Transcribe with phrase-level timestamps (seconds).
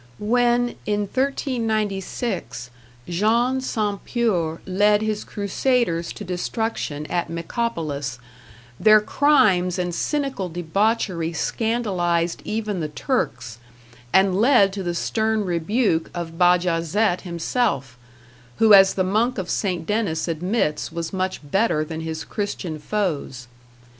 [0.17, 2.71] When, in 1396,
[3.07, 8.17] Jean sans Peur led his Crusaders to destruction at Micopolis,
[8.79, 13.59] their crimes and cynical debauchery scandalized even the Turks,
[14.11, 17.95] and led to the stern rebuke of Bajazet himself,
[18.55, 19.85] who as the monk of St.
[19.85, 23.45] Denis admits was much better than his Christian foes.